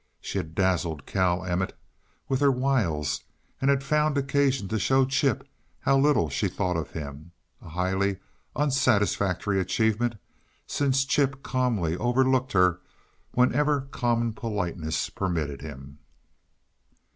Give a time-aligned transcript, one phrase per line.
[0.19, 1.77] She had dazzled Cal Emmett
[2.27, 3.21] with her wiles
[3.61, 5.47] and had found occasion to show Chip
[5.81, 8.17] how little she thought of him; a highly
[8.55, 10.15] unsatisfactory achievement,
[10.65, 12.81] since Chip calmly over looked her
[13.35, 15.99] whenever common politeness permitted him.